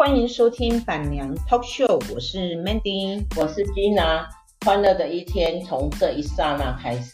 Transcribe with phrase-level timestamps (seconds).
[0.00, 4.24] 欢迎收听板娘 Talk Show，我是 Mandy，我是 Gina，
[4.64, 7.12] 欢乐的一天从这一刹那开始。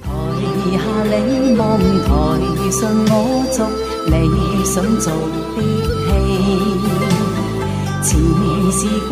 [0.00, 0.08] 台
[0.70, 0.84] 下
[1.18, 3.66] 你望，台上我做
[4.06, 5.58] 你想做的戏。
[8.04, 8.10] 前
[8.70, 9.10] 事故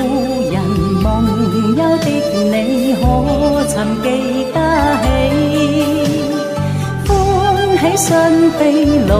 [9.09, 9.13] 老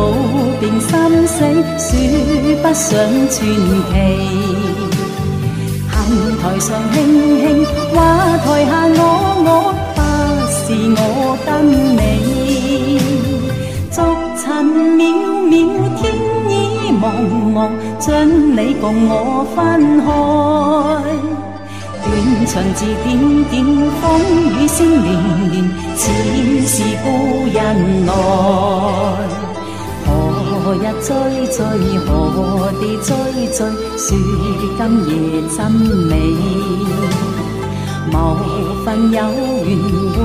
[0.61, 0.89] 变心
[1.27, 1.39] 死，
[1.79, 1.89] 说
[2.63, 2.89] 不上
[3.29, 3.39] 传奇。
[5.89, 5.97] 行
[6.39, 6.97] 台上轻
[7.41, 7.43] 轻，
[7.95, 7.97] 话
[8.39, 9.01] 台下我
[9.47, 9.49] 我，
[9.95, 9.99] 不
[10.51, 10.63] 是
[10.97, 11.01] 我
[11.47, 11.49] 跟
[11.97, 12.01] 你，
[13.91, 13.97] 逐
[14.37, 14.45] 尘
[14.99, 15.01] 渺
[15.49, 15.53] 渺
[15.97, 16.01] 天
[16.49, 16.53] 意。
[17.01, 17.03] 茫
[17.55, 17.57] 茫
[17.99, 18.09] 将
[18.57, 19.13] 你共我
[19.55, 19.59] 分
[20.05, 20.09] 开，
[22.21, 23.09] 断肠字点
[23.51, 24.05] 点，风
[24.51, 25.09] 雨声连
[25.51, 25.55] 连，
[25.97, 26.03] 似
[26.67, 27.07] 是故
[27.51, 27.57] 人
[28.05, 28.13] 来。
[30.63, 31.09] 何日追
[31.51, 31.59] 追，
[32.05, 32.09] 何
[32.79, 33.09] 地追
[33.49, 33.59] 追，
[33.97, 34.07] 说
[34.77, 35.11] 今夜
[35.57, 36.11] 真美。
[38.13, 38.15] 某
[38.85, 39.17] 份有
[39.65, 39.69] 缘
[40.13, 40.19] 回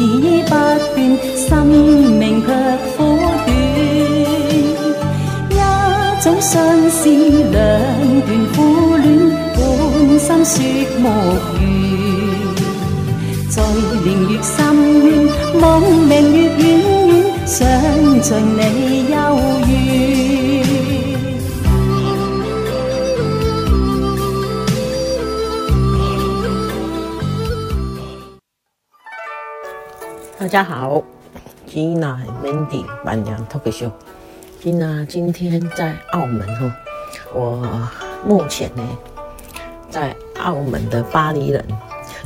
[0.00, 0.02] 忆
[0.44, 0.96] 不断，
[1.36, 2.48] 生命却
[2.96, 2.98] 苦
[3.44, 3.48] 短。
[5.50, 5.52] 一
[6.24, 6.50] 种相
[6.88, 7.52] 思两
[8.22, 8.56] 段苦
[8.96, 9.06] 恋，
[10.22, 10.62] 半生说
[11.00, 11.04] 无
[11.58, 11.62] 缘。
[13.50, 13.60] 在
[14.04, 14.54] 年月深
[15.04, 15.04] 渊，
[15.60, 15.60] 梦
[16.06, 16.62] 明月远
[17.08, 17.12] 远，
[17.44, 17.66] 想
[18.22, 19.16] 像你幽
[19.66, 19.72] 怨。
[30.38, 31.02] 大家好
[31.68, 33.90] ，Gina 和 Mandy 板娘 Talk Show。
[34.62, 36.72] 今呢，今天在澳门哈，
[37.34, 37.88] 我
[38.24, 38.82] 目前呢
[39.92, 41.62] 在澳门的巴黎人，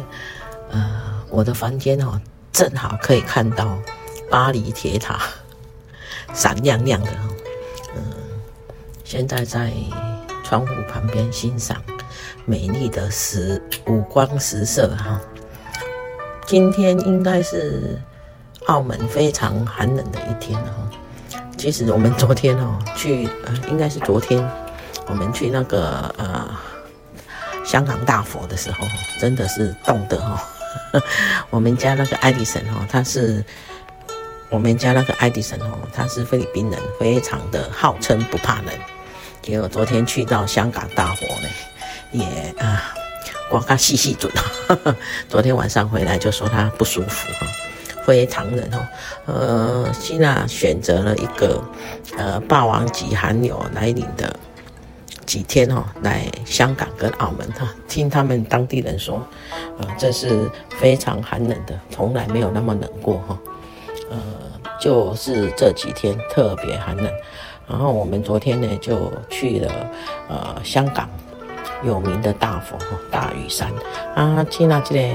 [0.70, 2.19] 呃，我的房间哦，
[2.53, 3.77] 正好可以看到
[4.31, 5.20] 巴黎铁塔，
[6.33, 7.11] 闪亮亮的，
[7.96, 8.02] 嗯，
[9.02, 9.73] 现在在
[10.45, 11.77] 窗户旁边欣赏
[12.45, 15.20] 美丽的十五光十色哈。
[16.46, 18.01] 今天应该是
[18.67, 20.89] 澳门非常寒冷的一天哦。
[21.58, 24.48] 其实我们昨天哦去呃，应该是昨天，
[25.08, 26.48] 我们去那个呃
[27.67, 28.87] 香港大佛的时候，
[29.19, 30.43] 真的是冻得哈。
[31.51, 33.45] 我们家那个爱迪生哦，他是
[34.49, 38.67] 我们家那个爱迪生哦，他是菲律宾人，非常的号称不怕冷。
[39.43, 41.49] 结果昨天去到香港大佛呢，
[42.13, 42.25] 也
[42.59, 42.95] 啊，
[43.51, 44.33] 刮个细细准。
[45.29, 47.47] 昨天晚上回来就说他不舒服哈。
[48.05, 48.87] 非常冷哦，
[49.27, 51.61] 呃，希娜选择了一个
[52.17, 54.39] 呃霸王级寒流来临的
[55.27, 59.20] 几天哦，来香港跟澳门哈，听他们当地人说，
[59.79, 63.39] 呃，这是非常寒冷的，从来没有那么冷过哈，
[64.11, 64.19] 呃，
[64.81, 67.11] 就是这几天特别寒冷，
[67.69, 69.91] 然后我们昨天呢就去了
[70.29, 71.09] 呃香港
[71.85, 72.79] 有名的大佛
[73.11, 73.70] 大屿山
[74.15, 75.13] 啊，去那这里。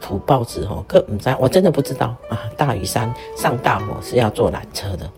[0.00, 2.38] 土报纸哦，可唔知，我真的不知道啊！
[2.58, 5.10] 大屿山上大佛是要坐缆车的，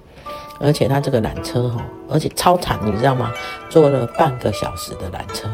[0.58, 3.32] 而且他这个缆车哈，而且超长，你知道吗？
[3.68, 5.48] 坐了半个小时的缆车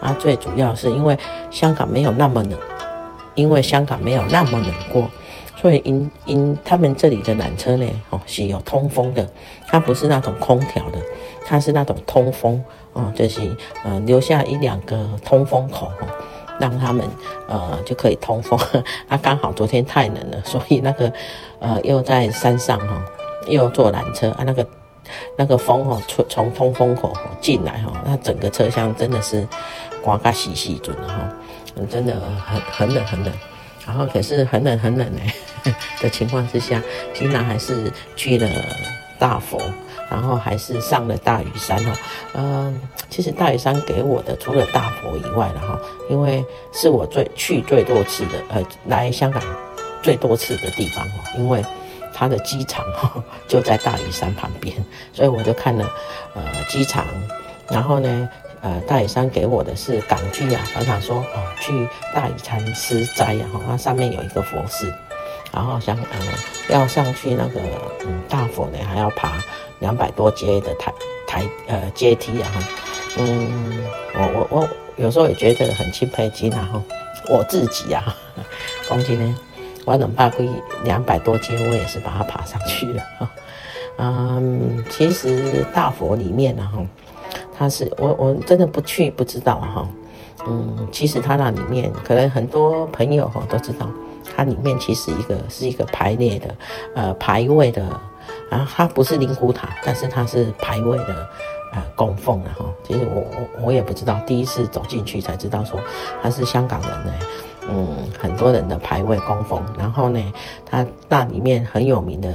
[0.00, 0.14] 啊！
[0.18, 1.16] 最主要是因为
[1.50, 2.58] 香港没有那么冷，
[3.34, 5.08] 因为香港没有那么冷过，
[5.56, 9.28] 所以因因他们这里的缆车呢，哦是有通风的，
[9.66, 10.98] 它不是那种空调的，
[11.46, 13.40] 它是那种通风哦，就是
[13.84, 16.08] 呃留下一两个通风口哦。
[16.60, 17.08] 让他们
[17.48, 18.58] 呃就可以通风，
[19.08, 21.12] 啊，刚好昨天太冷了，所以那个
[21.60, 23.00] 呃又在山上哈，
[23.48, 24.66] 又坐缆车啊，那个
[25.36, 29.46] 那个风哈从从通风口进来哈，那整个车厢真的是
[30.02, 31.28] 刮个细细准哈，
[31.90, 32.14] 真的
[32.46, 33.32] 很很冷很冷，
[33.86, 35.10] 然后可是很冷很冷
[35.64, 36.82] 哎 的情况之下，
[37.14, 38.48] 竟然还是去了
[39.18, 39.60] 大佛。
[40.10, 41.92] 然后还是上了大屿山哦，
[42.32, 46.42] 嗯，其实大屿山给我的除了大佛以外了哈，因为
[46.72, 49.42] 是我最去最多次的，呃，来香港
[50.02, 51.62] 最多次的地方哦，因为
[52.18, 54.74] 它的机场哈 就在大屿山旁边，
[55.12, 55.88] 所以我就看了
[56.34, 57.04] 呃机场，
[57.68, 58.28] 然后呢，
[58.60, 64.92] 呃，大屿山给我的是港区啊，常常说啊去大屿山吃斋呀哈，它上面有一个佛寺。
[65.50, 66.18] 然后想呃
[66.68, 67.60] 要上去那个
[68.04, 69.32] 嗯大佛呢，还要爬
[69.78, 70.92] 两百多阶的台
[71.26, 72.50] 台呃阶梯啊，
[73.16, 76.82] 嗯，我我我有时候也觉得很钦佩吉娜哈，
[77.30, 78.14] 我自己啊，
[78.86, 79.36] 讲真呢，
[79.88, 80.44] 我能爬过
[80.84, 83.30] 两百多斤，我也是把它爬上去了哈，
[83.96, 86.84] 嗯，其实大佛里面呢哈，
[87.56, 89.88] 它是我我真的不去不知道哈，
[90.46, 93.88] 嗯，其实它那里面可能很多朋友哈都知道。
[94.36, 96.54] 它里面其实一个是一个排列的，
[96.94, 97.82] 呃，排位的，
[98.50, 101.28] 啊，它不是灵骨塔，但是它是排位的
[101.72, 102.66] 呃供奉的哈。
[102.84, 105.80] 其实我我我也不知道，第一次走进去才知道说
[106.22, 107.12] 它是香港人呢，
[107.68, 109.62] 嗯，很多人的牌位供奉。
[109.78, 110.20] 然后呢，
[110.64, 112.32] 他那里面很有名的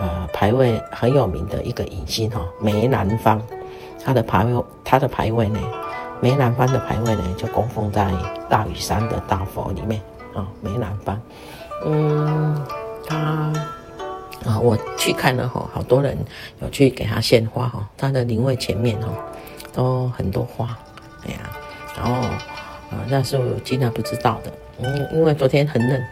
[0.00, 3.40] 呃牌位很有名的一个影星哈，梅兰芳，
[4.04, 5.58] 他的牌位他的牌位呢，
[6.20, 8.10] 梅兰芳的牌位呢就供奉在
[8.48, 10.00] 大屿山的大佛里面
[10.34, 11.20] 啊，梅兰芳，
[11.84, 12.64] 嗯，
[13.06, 13.52] 他。
[14.44, 16.16] 啊，我去看了哈，好多人
[16.62, 19.08] 有去给他献花哈，他的灵位前面哈
[19.72, 20.78] 都很多花，
[21.26, 21.50] 哎呀，
[21.96, 22.28] 然后
[22.90, 26.02] 啊，那是我经常不知道的，嗯，因为昨天很冷，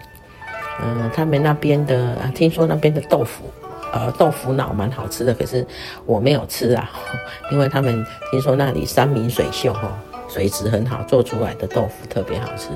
[0.82, 3.44] 嗯，他们那边的啊听说那边的豆腐，
[3.93, 5.67] 呃，豆腐脑蛮好吃的，可是
[6.05, 6.91] 我没有吃啊，
[7.53, 9.99] 因为他们听说那里山明水秀哈。
[10.26, 12.71] 水质很好，做出来的豆腐特别好吃。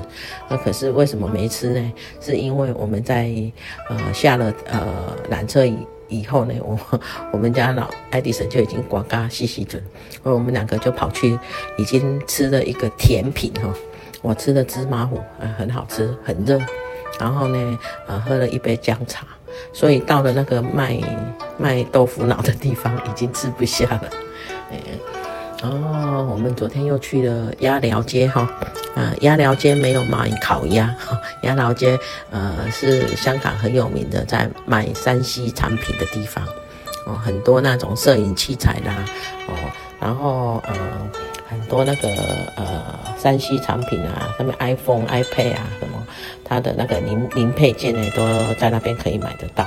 [0.47, 1.93] 那可是为什么没吃呢？
[2.21, 3.29] 是因为我们在
[3.89, 4.87] 呃下了呃
[5.29, 5.75] 缆车以
[6.07, 6.79] 以后呢，我
[7.33, 9.83] 我们家老爱迪生就已经呱呱洗洗准，
[10.23, 11.37] 我们两个就跑去
[11.77, 13.73] 已经吃了一个甜品哈。
[14.21, 16.59] 我吃的芝麻糊，呃，很好吃，很热。
[17.19, 19.25] 然后呢，呃，喝了一杯姜茶，
[19.73, 20.97] 所以到了那个卖
[21.57, 24.09] 卖豆腐脑的地方，已经吃不下了。
[25.61, 28.49] 哦，我们昨天又去了鸭寮街哈，
[28.95, 31.99] 啊，鸭寮街没有卖烤鸭，哈， 鸭寮街
[32.31, 36.41] 呃是香港很有名的，在卖山西产品的地方，
[37.05, 38.95] 哦，很多那种摄影器材啦，
[39.47, 39.53] 哦，
[39.99, 40.73] 然后呃
[41.49, 42.07] 很多那个
[42.55, 42.83] 呃
[43.17, 46.05] 三 C 产品啊，什么 iPhone、iPad 啊什么，
[46.45, 49.65] 它的那个零零配件呢都在那边可以买得到。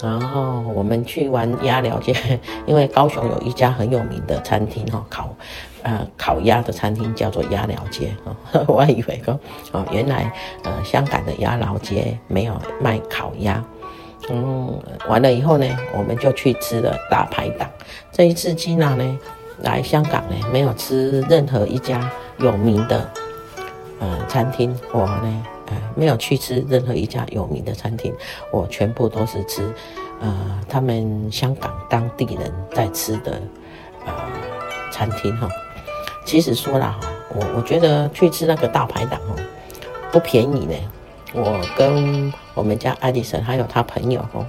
[0.00, 2.14] 然后我们去玩鸭寮街，
[2.66, 5.34] 因为高雄有一家很有名的餐厅哈，烤
[5.82, 9.38] 呃烤鸭的餐厅叫做鸭寮街哈， 我还以为说
[9.72, 13.60] 哦原来呃香港的鸭寮街没有卖烤鸭，
[14.30, 15.66] 嗯，完了以后呢，
[15.96, 17.68] 我们就去吃了大排档。
[18.12, 19.18] 这一次吉娜呢
[19.62, 23.10] 来香港呢，没有吃任何一家有名的
[24.00, 25.76] 呃餐厅，我呢呃。
[25.94, 28.14] 没有去吃任何一家有名的餐厅，
[28.52, 29.68] 我全部都是吃，
[30.20, 33.42] 呃，他们香港当地人在吃的，
[34.06, 34.12] 呃，
[34.92, 35.48] 餐厅哈。
[36.24, 37.00] 其实说了哈，
[37.34, 39.34] 我我觉得去吃那个大排档哦，
[40.12, 40.74] 不便宜呢。
[41.34, 44.46] 我跟我们家爱迪生还有他朋友哦，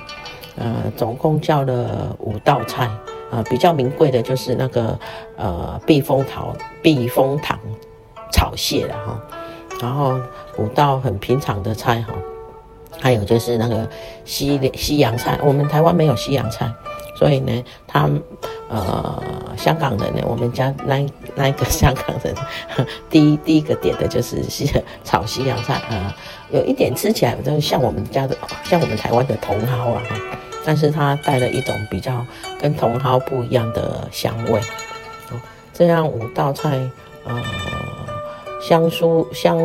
[0.58, 2.88] 呃，总共叫了五道菜，
[3.32, 4.98] 呃，比较名贵的就是那个
[5.38, 7.60] 呃避风塘避风塘
[8.32, 9.20] 炒蟹了哈。
[9.82, 10.20] 然后
[10.58, 12.14] 五道很平常的菜哈，
[13.00, 13.88] 还有就是那个
[14.26, 16.70] 西西洋菜，我们台湾没有西洋菜，
[17.16, 18.10] 所以呢，他
[18.68, 19.24] 呃
[19.58, 22.36] 香港人呢，我们家那那一个 香港人，
[23.10, 24.70] 第一第一个点的就是西
[25.06, 26.14] 炒西洋菜啊、
[26.52, 28.36] 有一点吃起来就像我们家的
[28.66, 30.02] 像我们台湾的茼蒿啊，
[30.66, 32.26] 但是它带了一种比较
[32.60, 34.60] 跟茼蒿不一样的香味，
[35.32, 35.40] 哦，
[35.74, 36.80] 这样五道菜
[37.26, 37.42] 呃。
[38.62, 39.58] 香酥香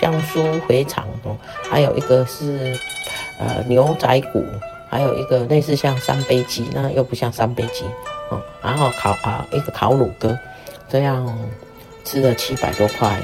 [0.00, 1.36] 香酥肥肠哦，
[1.68, 2.78] 还有一个是
[3.40, 4.44] 呃牛仔骨，
[4.88, 7.84] 还有一个类似像三杯鸡，那又不像三杯鸡
[8.30, 8.40] 哦。
[8.62, 10.38] 然后烤啊一个烤乳鸽，
[10.88, 11.26] 这样
[12.04, 13.20] 吃了七百多块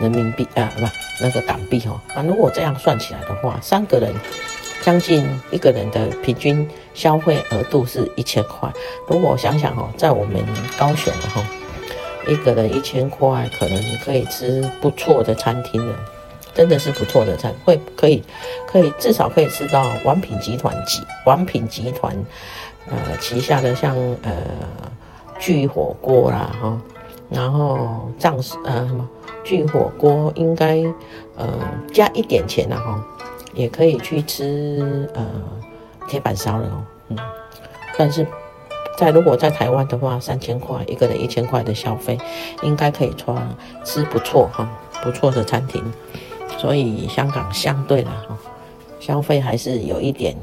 [0.00, 0.84] 人民币啊，不
[1.20, 2.00] 那个港币哦。
[2.12, 4.12] 啊，如果这样算起来的话，三个人
[4.86, 6.64] 将近一个人的平均
[6.94, 8.72] 消费额度是一千块。
[9.08, 10.40] 如果想想哦，在我们
[10.78, 11.44] 高雄的哈。
[12.28, 15.96] 一个人一千块，可能可以吃不错的餐厅了，
[16.54, 18.22] 真的是不错的餐，会可以
[18.64, 22.16] 可以至少可以吃到王品集团集王品集团
[22.88, 24.32] 呃旗下的像呃
[25.38, 26.80] 聚火锅啦哈，
[27.28, 29.08] 然后藏式呃什么
[29.44, 30.82] 聚火锅应该
[31.36, 31.48] 呃
[31.92, 33.04] 加一点钱了哈，
[33.56, 35.26] 也可以去吃呃
[36.06, 37.18] 铁板烧了哦，嗯，
[37.98, 38.24] 但是。
[38.98, 42.18] 在如果在台湾的话，三千块一个人一千块的消费，
[42.62, 43.46] 应该可以穿
[43.84, 44.66] 吃不错哈，
[45.02, 45.84] 不错的餐厅。
[46.56, 48.34] 所以香港相对的哈，
[48.98, 50.34] 消费还是有一点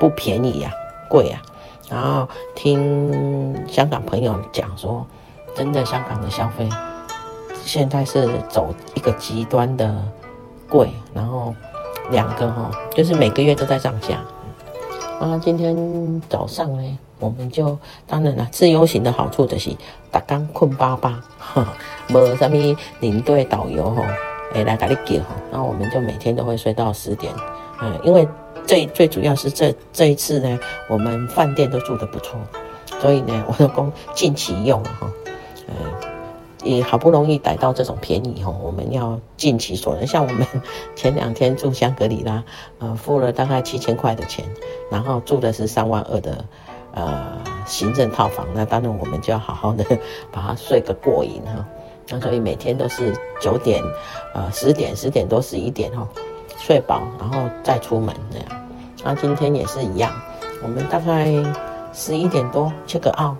[0.00, 0.72] 不便宜呀，
[1.08, 1.40] 贵呀。
[1.88, 5.06] 然后听香港朋友讲说，
[5.54, 6.68] 真的香港的消费
[7.62, 9.94] 现在是走一个极端的
[10.68, 11.54] 贵，然后
[12.10, 14.18] 两个哈，就是每个月都在涨价。
[15.18, 16.98] 啊，今天早上呢？
[17.18, 19.70] 我们就当然了，自由行的好处就是，
[20.10, 21.66] 大刚困巴巴，哈
[22.08, 24.04] 没什么领队导游吼，
[24.52, 27.32] 哎来给你叫吼，那我们就每天都会睡到十点，
[27.80, 28.28] 嗯，因为
[28.66, 30.58] 最最主要是这这一次呢，
[30.90, 32.38] 我们饭店都住得不错，
[33.00, 35.10] 所以呢，我就讲尽其用哈，
[36.66, 40.06] 也好不容易逮到这种便宜哦，我们要尽其所能。
[40.06, 40.46] 像我们
[40.94, 42.42] 前两天住香格里拉，
[42.80, 44.44] 呃，付了大概七千块的钱，
[44.90, 46.44] 然后住的是三万二的
[46.92, 49.84] 呃行政套房，那当然我们就要好好的
[50.32, 51.64] 把它睡个过瘾哈。
[52.08, 53.82] 那所以每天都是九点，
[54.34, 56.08] 呃十点十点多十一点哈，
[56.58, 58.46] 睡饱然后再出门这样。
[59.04, 60.12] 那今天也是一样，
[60.62, 61.26] 我们大概
[61.92, 63.36] 十一点多 check out。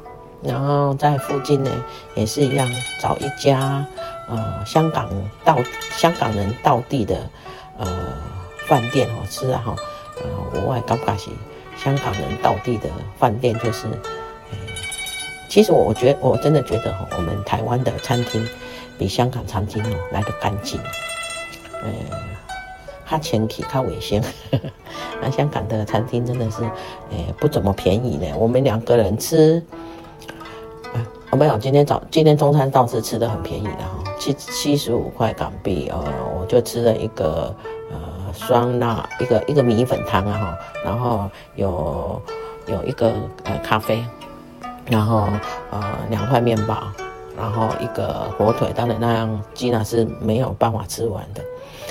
[0.46, 1.70] 然后在附近呢，
[2.14, 3.84] 也是一样，找一家
[4.28, 5.08] 呃香港
[5.44, 5.58] 到
[5.96, 7.18] 香港人到地的
[7.78, 7.86] 呃
[8.68, 9.76] 饭店哦吃啊哈，
[10.22, 11.30] 呃我也感觉是
[11.76, 12.88] 香港人到地的
[13.18, 14.56] 饭店，就是，呃，
[15.48, 18.46] 其实我我觉得我真的觉得哈，我们台湾的餐厅
[18.98, 20.80] 比香港餐厅哦来得干净，
[21.82, 21.90] 呃，
[23.04, 24.22] 它前提它卫生，
[25.20, 26.62] 那 香港的餐厅真的是，
[27.10, 29.62] 呃不怎么便宜呢，我们两个人吃。
[31.32, 35.98] 没有，今天早今天中餐倒是吃的很便宜的哈，七七十五块港币，呃，
[36.38, 37.54] 我就吃了一个
[37.90, 37.98] 呃
[38.32, 42.22] 酸辣一个一个米粉汤啊哈，然后有
[42.66, 43.12] 有一个
[43.44, 44.02] 呃咖啡，
[44.86, 45.28] 然后
[45.70, 46.78] 呃两块面包，
[47.36, 51.42] 然后一个火腿，当然那样基娜是没有办法吃完的。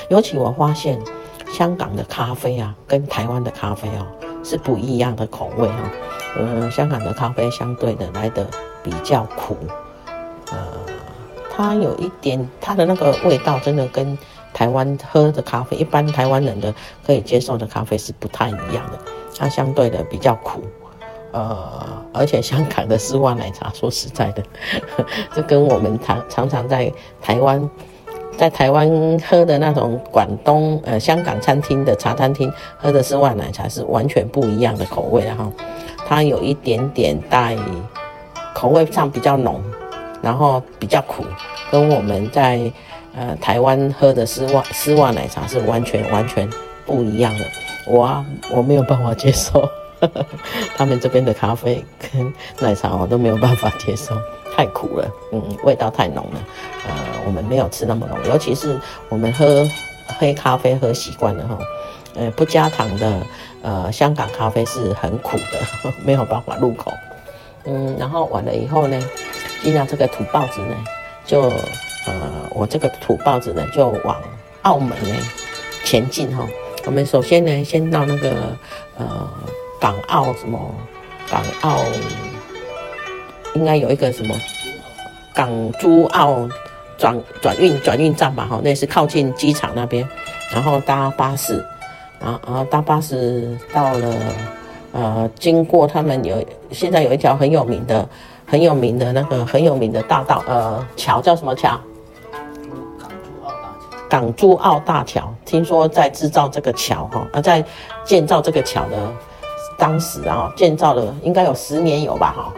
[0.10, 1.00] 尤其我发现
[1.52, 4.08] 香港的咖啡啊，跟台湾的咖啡哦
[4.44, 5.78] 是不一样的口味哈，
[6.38, 8.46] 嗯，香港的咖啡相对的来的。
[8.86, 9.58] 比较苦，
[10.52, 10.58] 呃，
[11.50, 14.16] 它有一点它的那个味道，真的跟
[14.54, 16.72] 台湾喝的咖啡，一般台湾人的
[17.04, 19.00] 可以接受的咖啡是不太一样的。
[19.36, 20.62] 它相对的比较苦，
[21.32, 21.68] 呃，
[22.14, 24.44] 而且香港的丝袜奶茶，说实在的，
[25.34, 27.68] 这跟我们常常常在台湾
[28.38, 28.88] 在台湾
[29.28, 35.52] 喝的那种广东呃香港餐厅的茶餐厅喝的丝袜奶茶是完全不一样的口味，然后
[36.06, 37.58] 它有一点点带。
[38.54, 39.62] 口味上比较浓，
[40.22, 41.26] 然后比较苦，
[41.70, 42.72] 跟我们在
[43.14, 46.50] 呃台湾喝的丝袜丝袜奶茶是完全完全
[46.86, 47.46] 不一样的。
[47.86, 49.70] 我啊，我没有办法接受
[50.78, 54.16] 他们这边的咖啡跟奶茶，我都没有办法接受，
[54.56, 56.40] 太苦了，嗯，味道太浓了。
[56.88, 56.94] 呃，
[57.26, 59.68] 我们没有吃那么浓，尤其是我们喝
[60.18, 61.58] 黑咖啡喝习惯了哈，
[62.16, 63.20] 呃，不加糖的
[63.66, 66.94] 呃香港咖啡是很苦的， 没有办法入口。
[67.66, 69.10] 嗯，然后完了以后呢，
[69.64, 70.76] 进了这个土包子呢，
[71.26, 71.42] 就
[72.06, 72.14] 呃，
[72.52, 74.22] 我这个土包子呢，就往
[74.62, 75.16] 澳门呢
[75.84, 76.48] 前进哈、哦。
[76.86, 78.32] 我们首先呢，先到那个
[79.00, 79.28] 呃
[79.82, 80.60] 港澳什么
[81.32, 81.80] 港澳，
[83.56, 84.36] 应该有一个什么
[85.34, 86.48] 港珠澳
[87.00, 90.08] 转转运转运站吧哈，那是靠近机场那边，
[90.54, 91.66] 然后搭巴士，
[92.26, 92.68] 啊啊！
[92.70, 94.16] 大巴士到了。
[94.98, 96.42] 呃，经过他们有
[96.72, 98.08] 现在有一条很有名的、
[98.46, 101.78] 很有名的那个很有名的大道，呃，桥叫什么桥？
[104.08, 105.30] 港珠澳大桥。
[105.44, 107.62] 听说在制造这个桥哈，呃，在
[108.06, 108.96] 建造这个桥的
[109.78, 112.54] 当时啊，建造了应该有十年有吧哈，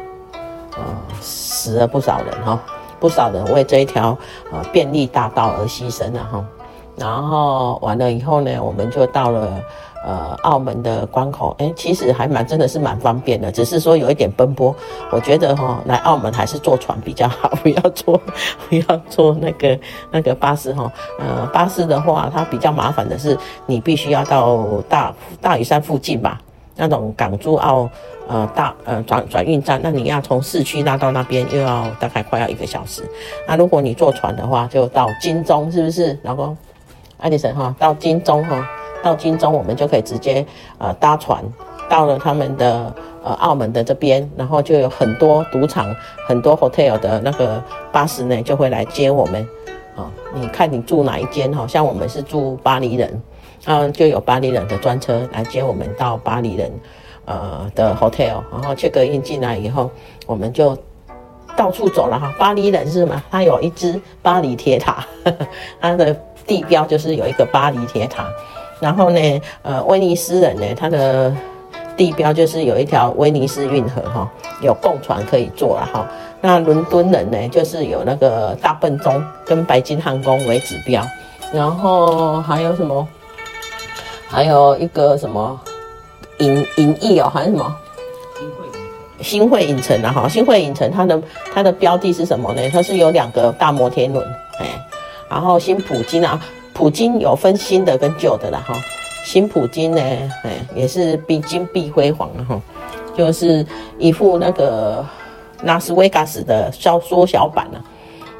[0.77, 0.83] 呃，
[1.19, 2.61] 死了不少人哈，
[2.99, 4.15] 不少人为这一条
[4.51, 6.45] 呃便利大道而牺牲了哈。
[6.97, 9.61] 然后完了以后呢，我们就到了。
[10.05, 14.73] 呃，澳门的关口，哎，其实还蛮，真的是蛮方便的，只是说有一点奔波。
[15.09, 18.17] 我觉得哈、哦，来澳门还是坐船比较好， 不要坐，
[18.69, 19.77] 不要坐那个
[20.09, 20.91] 那个巴士哈、哦。
[21.19, 26.39] 呃，巴士的话，它比较麻烦的是，你必须要到大大屿山附近吧，
[26.77, 27.89] 那种港珠澳
[28.29, 33.03] 呃大呃转转运站，那你要从市区拉到那边，又要大概快要一个小时。
[33.45, 36.55] 那如果你坐船的话，就到金钟，是不是，老公？
[37.17, 38.67] 爱迪生哈，到金钟哈。
[39.03, 40.45] 到金钟，我们就可以直接
[40.79, 41.43] 呃搭船
[41.87, 42.91] 到了他们的
[43.23, 45.95] 呃澳门的这边，然后就有很多赌场、
[46.27, 49.47] 很多 hotel 的那个巴士呢，就会来接我们。
[49.95, 51.53] 啊、你看你住哪一间？
[51.53, 53.21] 好像我们是住巴黎人，
[53.65, 56.71] 啊，就有巴黎人的专车来接我们到巴黎人
[57.25, 59.89] 呃的 hotel，然后 check in 进来以后，
[60.25, 60.75] 我们就
[61.55, 62.33] 到处走了哈。
[62.37, 63.23] 巴黎人是吗？
[63.31, 65.47] 他有一只巴黎铁塔，呵呵，
[65.79, 68.25] 他的地标就是有一个巴黎铁塔。
[68.79, 71.35] 然后呢，呃，威尼斯人呢，他的
[71.95, 76.07] 地标就是有一条威尼斯运河哈，有共船可以坐了哈。
[76.39, 81.03] 那伦敦人呢，就是有那个大笨钟跟白金汉宫为指标。
[81.51, 83.07] 然后还有什么？
[84.29, 85.59] 还有一个什么
[86.39, 87.75] 影影艺哦，还是什么？
[89.21, 91.19] 新会影城啊哈，新会影城它的
[91.51, 92.61] 它的标的是什么呢？
[92.69, 94.23] 它是有两个大摩天轮，
[94.59, 94.65] 哎，
[95.29, 96.39] 然后新普京啊。
[96.73, 98.75] 普京有分新的跟旧的了哈，
[99.25, 99.99] 新普京呢，
[100.43, 102.61] 哎，也是比金碧辉煌哈，
[103.15, 103.65] 就是
[103.97, 105.03] 一副那个
[105.63, 107.83] 拉斯维加斯的小缩小版了，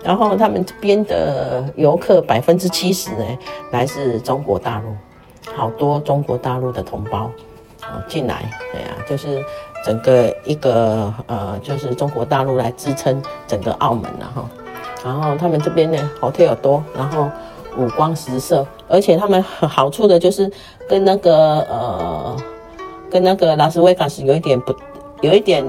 [0.04, 3.26] 然后他们这边的游客百分之七十呢，
[3.72, 4.96] 来自中国大陆，
[5.56, 7.32] 好多中国大陆的同胞
[7.82, 9.44] 啊进来，对、啊，就是
[9.84, 14.48] 整个一个呃，就是中国大陆来支撑整个澳门了哈。
[15.04, 17.30] 然后他们这边呢，hotel 多，然后
[17.78, 20.52] 五光十色，而且他们好处的就是
[20.88, 22.38] 跟那个呃，
[23.10, 24.76] 跟那个拉斯维加斯有一点不，
[25.22, 25.66] 有一点。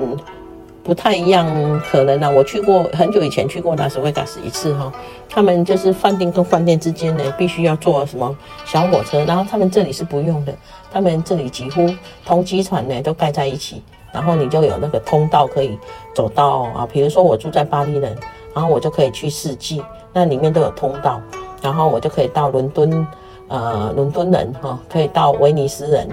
[0.85, 1.47] 不太一样，
[1.91, 4.91] 可能呢、我去过很久以前去过拉斯维加斯一次哈，
[5.29, 10.55] 他们就是饭店跟饭店之间呢，必须要坐什么小火车，然后他们这里是不用的，
[10.91, 11.87] 他们这里几乎
[12.25, 13.83] 同机船呢都盖在一起，
[14.13, 15.79] 然后你就有那个通道可以
[16.15, 18.17] 走到啊，比如说我住在巴黎人，
[18.59, 19.81] 然后我就可以去四季，
[20.13, 21.21] 那里面都有通道，
[21.63, 23.07] 然后我就可以到伦敦，
[23.47, 26.09] 呃，伦敦人哈，可以到威尼斯人，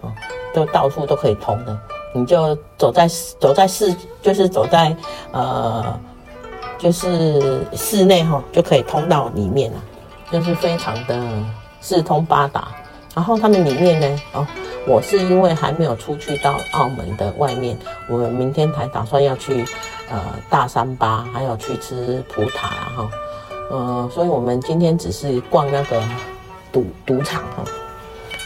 [0.00, 0.10] 哦，
[0.54, 1.78] 都到处都可以通的。
[2.14, 3.06] 你就走在
[3.38, 4.96] 走在市，就是走在
[5.32, 5.84] 呃，
[6.78, 9.78] 就是室内哈，就可以通到里面了，
[10.32, 11.20] 就是非常的
[11.82, 12.68] 四通八达。
[13.14, 14.46] 然后他们里面呢，哦，
[14.86, 17.76] 我是因为还没有出去到澳门的外面，
[18.08, 19.66] 我明天才打算要去
[20.10, 23.10] 呃大三巴，还有去吃葡挞哈，
[23.70, 26.02] 呃，所以我们今天只是逛那个
[26.72, 27.64] 赌赌场哈。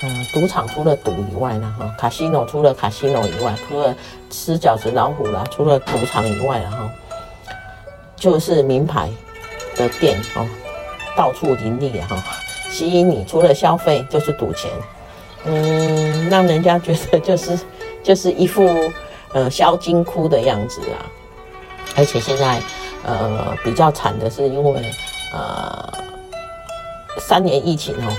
[0.03, 3.95] 嗯，赌场除了赌以外呢，哈，卡西诺除了卡西诺以外，除了
[4.29, 6.91] 吃饺子老虎啦，除了赌场以外，哈，
[8.15, 9.09] 就是名牌
[9.77, 10.47] 的店哦，
[11.17, 12.23] 到处林立哈，
[12.69, 13.25] 吸引你。
[13.25, 14.71] 除了消费就是赌钱，
[15.47, 17.59] 嗯，让人家觉得就是
[18.03, 18.69] 就是一副
[19.33, 21.01] 呃销金窟的样子啊。
[21.97, 22.61] 而且现在
[23.05, 24.93] 呃比较惨的是，因为
[25.33, 25.93] 呃
[27.19, 28.13] 三年疫情哦。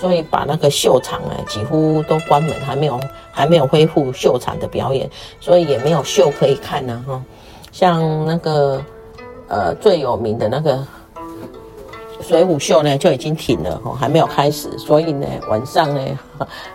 [0.00, 3.00] 所以把那个秀场哎，几乎都关门，还没有
[3.32, 5.10] 还没有恢复秀场的表演，
[5.40, 7.20] 所以也没有秀可以看呢哈。
[7.72, 8.80] 像那个
[9.48, 10.86] 呃最有名的那个
[12.20, 14.70] 水舞秀呢，就已经停了哈，还没有开始。
[14.78, 16.00] 所以呢，晚上呢，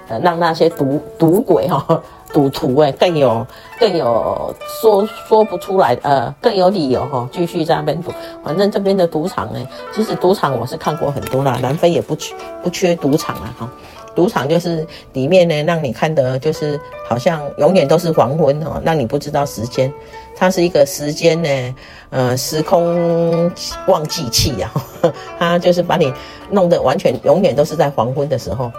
[0.10, 2.04] 呃 让那些赌赌鬼哈。
[2.34, 3.46] 赌徒哎，更有
[3.80, 8.12] 更有说说不出来，呃，更有理由哈，继续在那边赌。
[8.44, 9.60] 反正这边的赌场呢，
[9.94, 13.70] 其实赌场我是看过很多啦，南非也不缺不缺赌场啊哈。
[14.16, 19.92] 赌场就是里面呢，让你看的就是好像永远都是黄昏哦，让你不知道时间。
[20.36, 21.76] 它是一个时间呢，
[22.10, 23.52] 呃，时空
[23.88, 24.72] 忘记器啊，
[25.40, 26.12] 它就是把你
[26.50, 28.72] 弄得完全永远都是在黄昏的时候，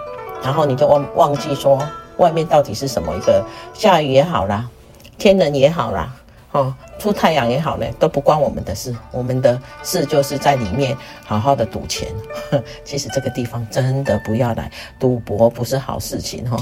[0.43, 1.81] 然后你就忘忘记说。
[2.17, 4.69] 外面到底是什么一个下雨也好啦，
[5.17, 6.13] 天冷也好啦，
[6.51, 8.95] 哦，出太阳也好呢，都不关我们的事。
[9.11, 12.07] 我们的事就是在里面好好的赌钱。
[12.85, 16.57] 其实这个地方真的不要来赌博，不是好事情哈。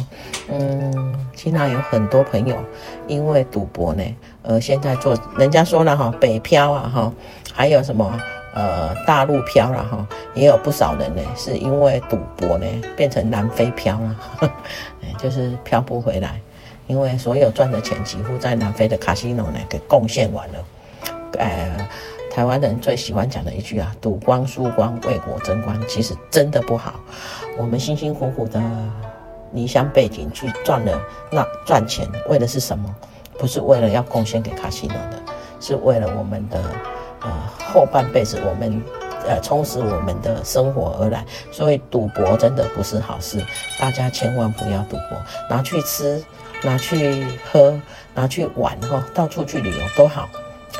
[0.49, 2.57] 嗯，经常有很多朋友
[3.07, 4.03] 因为赌博呢，
[4.41, 7.13] 呃，现在做人家说了哈，北漂啊哈，
[7.53, 8.19] 还有什么？
[8.55, 14.51] 呃，大陆漂了哈，也有不少人呢，是因为赌博呢，变成南非漂了，
[15.17, 16.39] 就是漂不回来，
[16.85, 20.53] 因为所有赚的钱几乎在南非的卡西诺呢给贡献完了。
[21.39, 21.89] 呃，
[22.31, 26.99] 台湾人最喜欢讲的一句啊，赌光输光，为国争光，其实真的不好。
[27.57, 28.61] 我们辛辛苦苦的
[29.51, 32.93] 离乡背井去赚了那赚钱，为的是什么？
[33.39, 35.19] 不是为了要贡献给卡西诺的，
[35.59, 36.61] 是为了我们的。
[37.23, 37.31] 呃，
[37.73, 38.81] 后半辈子我们，
[39.27, 43.41] 呃，充实我们的生活而来，所以赌博真的不是好事，
[43.79, 45.17] 大家千万不要赌博，
[45.49, 46.21] 拿去吃，
[46.61, 47.73] 拿去喝，
[48.13, 50.27] 拿去玩哈，到处去旅游都好，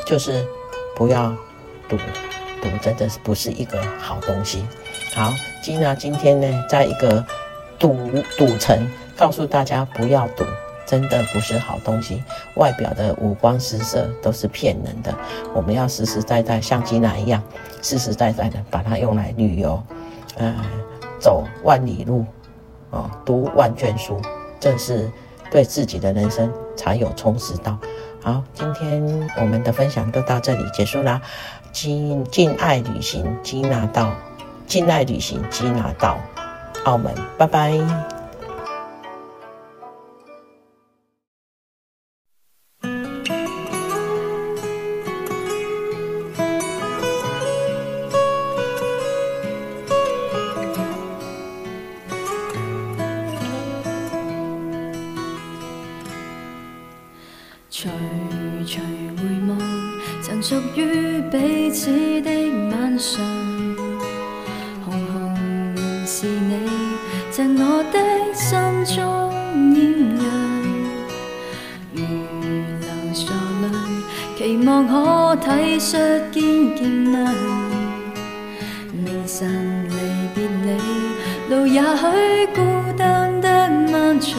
[0.06, 0.44] 就是
[0.94, 1.34] 不要
[1.88, 1.96] 赌，
[2.60, 4.66] 赌真的是不是一个好东西。
[5.14, 7.24] 好，吉娜今天呢，在一个
[7.78, 7.96] 赌
[8.36, 10.44] 赌城，告诉大家不要赌。
[10.86, 12.22] 真的不是好东西，
[12.56, 15.14] 外表的五光十色都是骗人的。
[15.54, 17.42] 我们要实实在在像吉娜一样，
[17.82, 19.82] 实实在在的把它用来旅游，
[20.36, 20.54] 呃，
[21.18, 22.24] 走万里路，
[22.90, 24.20] 哦，读万卷书，
[24.60, 25.10] 这是
[25.50, 27.78] 对自己的人生才有充实到。
[28.22, 31.20] 好，今天我们的分享就到这里结束啦。
[31.72, 34.12] 金静爱旅行，吉娜到，
[34.66, 36.16] 静爱旅行，吉娜到
[36.84, 38.13] 澳门，拜拜。
[67.36, 67.98] 在我的
[68.32, 68.46] 心
[68.94, 68.94] 中
[69.74, 69.76] 艳
[70.22, 70.24] 阳，
[71.92, 71.98] 如
[72.78, 73.24] 流傻
[73.60, 73.64] 泪。
[74.38, 75.90] 期望可体恤
[76.30, 77.34] 坚健啊！
[79.04, 79.50] 离散
[79.88, 79.94] 离
[80.32, 80.78] 别你，
[81.50, 82.62] 路也许孤
[82.96, 84.38] 单得漫长。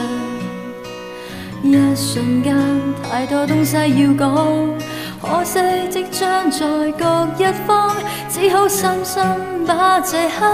[1.62, 2.56] 一瞬间，
[3.02, 4.74] 太多东西要讲，
[5.20, 7.94] 可惜即将在各一方，
[8.30, 9.22] 只好深深
[9.66, 10.50] 把这刻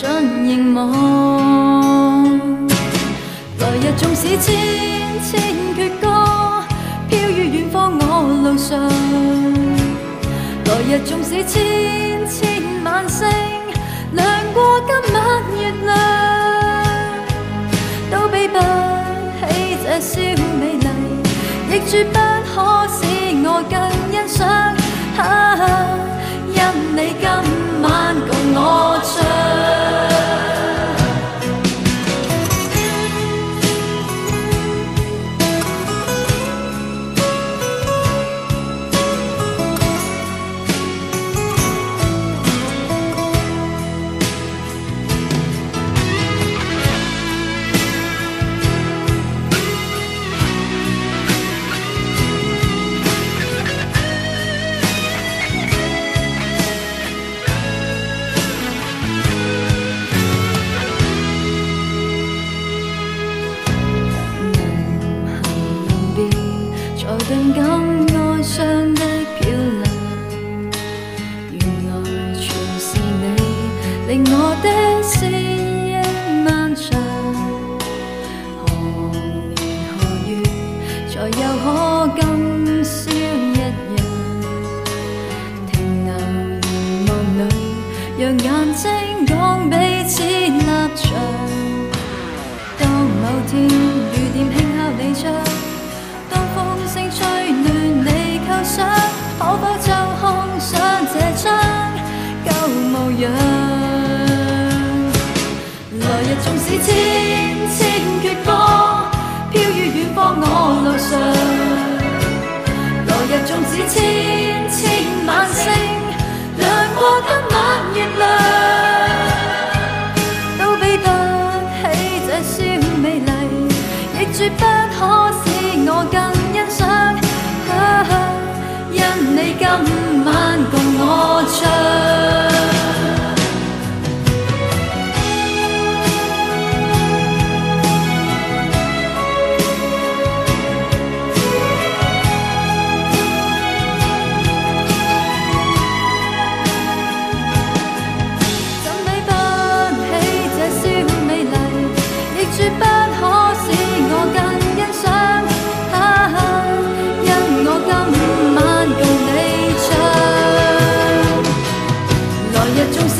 [0.00, 0.06] 尽
[0.46, 2.38] 凝望。
[3.58, 4.54] 来日纵使千
[5.24, 5.42] 千
[5.74, 6.06] 阙歌，
[7.08, 8.02] 飘于远方我
[8.44, 8.78] 路上。
[10.66, 13.26] 来日纵使千千晚星，
[14.12, 15.18] 亮过今晚
[15.58, 15.90] 月亮，
[18.12, 18.56] 都比不
[19.40, 20.20] 起这宵
[20.60, 20.86] 美丽，
[21.72, 22.16] 亦绝不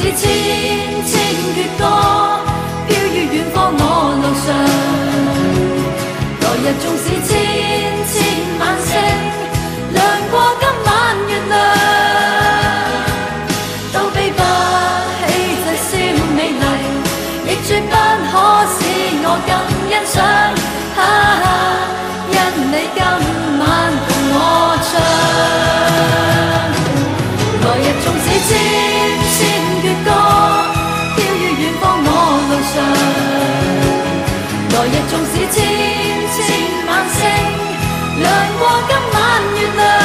[0.08, 0.47] 빛이
[34.78, 35.56] 来日纵使千
[36.30, 37.18] 千晚星
[38.20, 39.97] 亮过今晚月亮